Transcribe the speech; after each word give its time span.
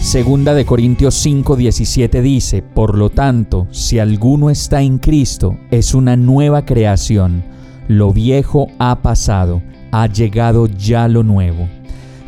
Segunda 0.00 0.54
de 0.54 0.64
Corintios 0.64 1.26
5:17 1.26 2.22
dice, 2.22 2.62
Por 2.62 2.96
lo 2.96 3.10
tanto, 3.10 3.66
si 3.72 3.98
alguno 3.98 4.48
está 4.48 4.80
en 4.80 4.98
Cristo, 4.98 5.58
es 5.70 5.92
una 5.92 6.16
nueva 6.16 6.64
creación. 6.64 7.44
Lo 7.88 8.12
viejo 8.12 8.68
ha 8.78 9.02
pasado, 9.02 9.60
ha 9.90 10.06
llegado 10.06 10.66
ya 10.66 11.08
lo 11.08 11.24
nuevo. 11.24 11.68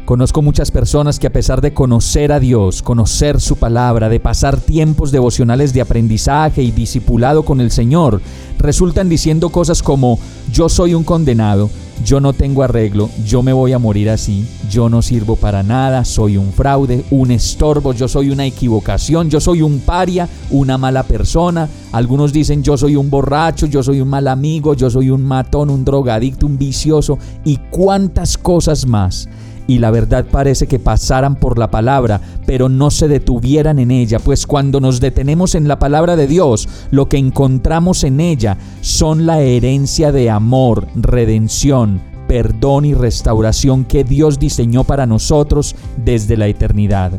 Conozco 0.04 0.42
muchas 0.42 0.72
personas 0.72 1.20
que 1.20 1.28
a 1.28 1.32
pesar 1.32 1.60
de 1.60 1.72
conocer 1.72 2.32
a 2.32 2.40
Dios, 2.40 2.82
conocer 2.82 3.40
su 3.40 3.56
palabra, 3.56 4.08
de 4.08 4.18
pasar 4.18 4.58
tiempos 4.58 5.12
devocionales 5.12 5.72
de 5.72 5.80
aprendizaje 5.80 6.64
y 6.64 6.72
discipulado 6.72 7.44
con 7.44 7.60
el 7.60 7.70
Señor, 7.70 8.20
resultan 8.58 9.08
diciendo 9.08 9.50
cosas 9.50 9.84
como 9.84 10.18
yo 10.52 10.68
soy 10.68 10.94
un 10.94 11.04
condenado, 11.04 11.70
yo 12.04 12.20
no 12.20 12.32
tengo 12.32 12.62
arreglo, 12.62 13.10
yo 13.24 13.42
me 13.42 13.52
voy 13.52 13.72
a 13.72 13.78
morir 13.78 14.10
así, 14.10 14.46
yo 14.70 14.88
no 14.88 15.02
sirvo 15.02 15.36
para 15.36 15.62
nada, 15.62 16.04
soy 16.04 16.36
un 16.36 16.52
fraude, 16.52 17.04
un 17.10 17.30
estorbo, 17.30 17.92
yo 17.92 18.08
soy 18.08 18.30
una 18.30 18.46
equivocación, 18.46 19.30
yo 19.30 19.40
soy 19.40 19.62
un 19.62 19.80
paria, 19.80 20.28
una 20.50 20.78
mala 20.78 21.02
persona. 21.02 21.68
Algunos 21.92 22.32
dicen 22.32 22.62
yo 22.62 22.76
soy 22.76 22.96
un 22.96 23.10
borracho, 23.10 23.66
yo 23.66 23.82
soy 23.82 24.00
un 24.00 24.08
mal 24.08 24.28
amigo, 24.28 24.74
yo 24.74 24.90
soy 24.90 25.10
un 25.10 25.24
matón, 25.24 25.70
un 25.70 25.84
drogadicto, 25.84 26.46
un 26.46 26.58
vicioso 26.58 27.18
y 27.44 27.56
cuántas 27.70 28.38
cosas 28.38 28.86
más 28.86 29.28
y 29.66 29.78
la 29.78 29.90
verdad 29.90 30.26
parece 30.30 30.66
que 30.66 30.78
pasaran 30.78 31.36
por 31.36 31.58
la 31.58 31.70
palabra, 31.70 32.20
pero 32.46 32.68
no 32.68 32.90
se 32.90 33.08
detuvieran 33.08 33.78
en 33.78 33.90
ella, 33.90 34.18
pues 34.18 34.46
cuando 34.46 34.80
nos 34.80 35.00
detenemos 35.00 35.54
en 35.54 35.68
la 35.68 35.78
palabra 35.78 36.16
de 36.16 36.26
Dios, 36.26 36.68
lo 36.90 37.08
que 37.08 37.18
encontramos 37.18 38.04
en 38.04 38.20
ella 38.20 38.58
son 38.80 39.26
la 39.26 39.40
herencia 39.40 40.12
de 40.12 40.30
amor, 40.30 40.86
redención, 40.94 42.00
perdón 42.26 42.84
y 42.84 42.94
restauración 42.94 43.84
que 43.84 44.04
Dios 44.04 44.38
diseñó 44.38 44.84
para 44.84 45.06
nosotros 45.06 45.74
desde 45.96 46.36
la 46.36 46.46
eternidad. 46.46 47.12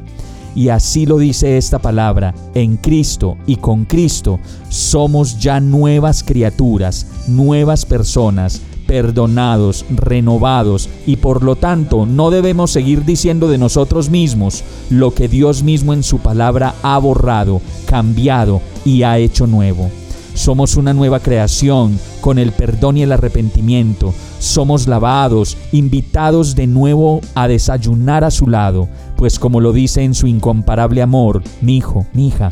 Y 0.56 0.70
así 0.70 1.06
lo 1.06 1.18
dice 1.18 1.58
esta 1.58 1.80
palabra, 1.80 2.34
en 2.54 2.76
Cristo 2.78 3.38
y 3.46 3.56
con 3.56 3.86
Cristo 3.86 4.40
somos 4.70 5.40
ya 5.40 5.60
nuevas 5.62 6.24
criaturas, 6.24 7.08
nuevas 7.28 7.86
personas, 7.86 8.62
perdonados, 8.92 9.86
renovados 9.90 10.90
y 11.06 11.16
por 11.16 11.44
lo 11.44 11.56
tanto 11.56 12.06
no 12.06 12.30
debemos 12.30 12.72
seguir 12.72 13.06
diciendo 13.06 13.48
de 13.48 13.58
nosotros 13.58 14.10
mismos 14.10 14.66
lo 14.90 15.14
que 15.14 15.30
Dios 15.30 15.64
mismo 15.64 15.94
en 15.94 16.04
su 16.04 16.20
palabra 16.20 16.76
ha 16.84 16.98
borrado, 16.98 17.62
cambiado 17.86 18.62
y 18.84 19.04
ha 19.04 19.18
hecho 19.18 19.48
nuevo. 19.48 19.90
Somos 20.34 20.76
una 20.76 20.94
nueva 20.94 21.22
creación 21.22 21.98
con 22.20 22.38
el 22.38 22.52
perdón 22.52 22.98
y 22.98 23.04
el 23.04 23.14
arrepentimiento. 23.14 24.14
Somos 24.40 24.88
lavados, 24.88 25.56
invitados 25.72 26.54
de 26.56 26.68
nuevo 26.68 27.22
a 27.34 27.48
desayunar 27.48 28.26
a 28.26 28.32
su 28.32 28.48
lado, 28.48 28.90
pues 29.16 29.40
como 29.40 29.62
lo 29.62 29.72
dice 29.72 30.04
en 30.04 30.14
su 30.14 30.28
incomparable 30.28 31.02
amor, 31.02 31.44
mi 31.62 31.78
hijo, 31.78 32.06
mi 32.12 32.28
hija, 32.28 32.50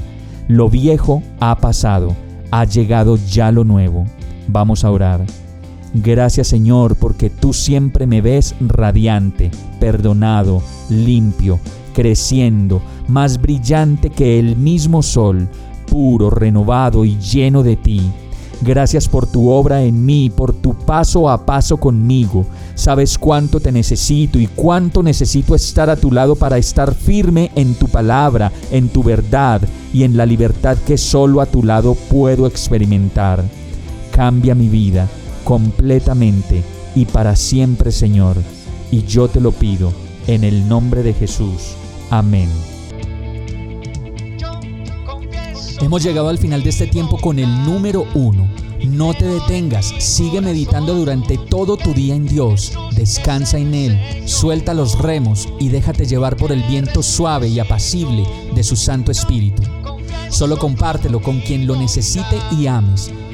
lo 0.48 0.70
viejo 0.70 1.22
ha 1.42 1.58
pasado, 1.58 2.16
ha 2.50 2.64
llegado 2.64 3.18
ya 3.30 3.52
lo 3.52 3.66
nuevo. 3.66 4.06
Vamos 4.48 4.86
a 4.86 4.92
orar. 4.92 5.26
Gracias 5.94 6.48
Señor 6.48 6.96
porque 6.96 7.30
tú 7.30 7.52
siempre 7.52 8.06
me 8.06 8.22
ves 8.22 8.54
radiante, 8.60 9.50
perdonado, 9.80 10.62
limpio, 10.90 11.60
creciendo, 11.94 12.82
más 13.08 13.42
brillante 13.42 14.12
que 14.12 14.38
el 14.38 14.56
mismo 14.56 15.02
sol, 15.02 15.48
puro, 15.88 16.30
renovado 16.30 17.06
y 17.06 17.18
lleno 17.18 17.64
de 17.64 17.76
ti. 17.76 18.02
Gracias 18.62 19.08
por 19.08 19.26
tu 19.26 19.50
obra 19.50 19.82
en 19.84 20.06
mí, 20.06 20.30
por 20.30 20.54
tu 20.54 20.76
paso 20.76 21.28
a 21.30 21.46
paso 21.46 21.78
conmigo. 21.78 22.46
Sabes 22.76 23.18
cuánto 23.18 23.60
te 23.60 23.72
necesito 23.72 24.38
y 24.38 24.48
cuánto 24.48 25.02
necesito 25.02 25.56
estar 25.56 25.90
a 25.90 25.96
tu 25.96 26.12
lado 26.12 26.36
para 26.36 26.58
estar 26.58 26.94
firme 26.94 27.52
en 27.56 27.74
tu 27.74 27.88
palabra, 27.88 28.52
en 28.70 28.90
tu 28.90 29.02
verdad 29.02 29.62
y 29.92 30.04
en 30.04 30.18
la 30.18 30.26
libertad 30.26 30.78
que 30.86 30.98
solo 30.98 31.42
a 31.42 31.46
tu 31.46 31.64
lado 31.64 31.96
puedo 31.96 32.46
experimentar. 32.46 33.44
Cambia 34.12 34.54
mi 34.54 34.68
vida 34.68 35.08
completamente 35.50 36.64
y 36.94 37.06
para 37.06 37.36
siempre, 37.36 37.92
Señor. 37.92 38.38
Y 38.92 39.04
yo 39.06 39.28
te 39.30 39.42
lo 39.42 39.52
pido 39.52 39.92
en 40.28 40.44
el 40.44 40.70
nombre 40.70 41.02
de 41.02 41.12
Jesús. 41.12 41.74
Amén. 42.12 42.48
Hemos 45.82 46.04
llegado 46.04 46.30
al 46.30 46.38
final 46.38 46.62
de 46.62 46.70
este 46.70 46.86
tiempo 46.86 47.18
con 47.18 47.40
el 47.40 47.50
número 47.66 48.06
uno. 48.14 48.48
No 48.88 49.16
te 49.16 49.26
detengas, 49.26 49.92
sigue 49.98 50.40
meditando 50.40 50.94
durante 50.94 51.40
todo 51.40 51.78
tu 51.78 51.96
día 51.96 52.14
en 52.14 52.28
Dios, 52.28 52.74
descansa 52.96 53.58
en 53.58 53.74
Él, 53.74 54.00
suelta 54.26 54.76
los 54.76 55.00
remos 55.00 55.50
y 55.60 55.70
déjate 55.70 56.06
llevar 56.06 56.38
por 56.38 56.52
el 56.52 56.62
viento 56.64 57.02
suave 57.02 57.48
y 57.48 57.60
apacible 57.60 58.24
de 58.54 58.64
su 58.64 58.76
Santo 58.76 59.12
Espíritu. 59.12 59.64
Solo 60.30 60.60
compártelo 60.60 61.20
con 61.24 61.40
quien 61.40 61.66
lo 61.66 61.76
necesite 61.76 62.38
y 62.52 62.68
ames 62.68 63.12